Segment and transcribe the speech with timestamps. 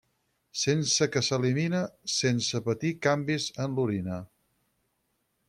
[0.61, 1.81] Sense que s’elimina
[2.15, 4.19] sense patir canvis en l'orina.